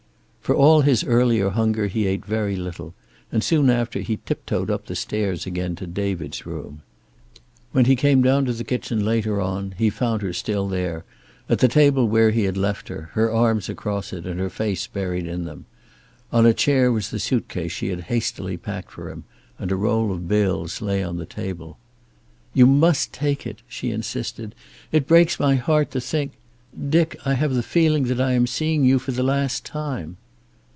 For 0.43 0.55
all 0.57 0.81
his 0.81 1.05
earlier 1.05 1.51
hunger 1.51 1.87
he 1.87 2.05
ate 2.07 2.25
very 2.25 2.57
little, 2.57 2.93
and 3.31 3.41
soon 3.41 3.69
after 3.69 4.01
he 4.01 4.17
tiptoed 4.25 4.69
up 4.69 4.85
the 4.87 4.97
stairs 4.97 5.45
again 5.45 5.77
to 5.77 5.87
David's 5.87 6.45
room. 6.45 6.81
When 7.71 7.85
he 7.85 7.95
came 7.95 8.21
down 8.21 8.43
to 8.45 8.51
the 8.53 8.65
kitchen 8.65 9.05
later 9.05 9.39
on 9.39 9.75
he 9.77 9.89
found 9.89 10.21
her 10.23 10.33
still 10.33 10.67
there, 10.67 11.05
at 11.47 11.59
the 11.59 11.69
table 11.69 12.05
where 12.05 12.31
he 12.31 12.43
had 12.43 12.57
left 12.57 12.89
her, 12.89 13.11
her 13.13 13.31
arms 13.31 13.69
across 13.69 14.11
it 14.11 14.25
and 14.25 14.41
her 14.41 14.49
face 14.49 14.87
buried 14.87 15.25
in 15.25 15.45
them. 15.45 15.67
On 16.33 16.45
a 16.45 16.53
chair 16.53 16.91
was 16.91 17.11
the 17.11 17.19
suitcase 17.19 17.71
she 17.71 17.87
had 17.87 18.01
hastily 18.01 18.57
packed 18.57 18.91
for 18.91 19.09
him, 19.09 19.23
and 19.57 19.71
a 19.71 19.77
roll 19.77 20.11
of 20.11 20.27
bills 20.27 20.81
lay 20.81 21.01
on 21.01 21.15
the 21.15 21.25
table. 21.25 21.77
"You 22.53 22.65
must 22.65 23.13
take 23.13 23.47
it," 23.47 23.61
she 23.69 23.89
insisted. 23.91 24.53
"It 24.91 25.07
breaks 25.07 25.39
my 25.39 25.55
heart 25.55 25.91
to 25.91 26.01
think 26.01 26.33
Dick, 26.89 27.17
I 27.23 27.35
have 27.35 27.53
the 27.53 27.63
feeling 27.63 28.03
that 28.07 28.19
I 28.19 28.33
am 28.33 28.47
seeing 28.47 28.83
you 28.83 28.99
for 28.99 29.13
the 29.13 29.23
last 29.23 29.63
time." 29.65 30.17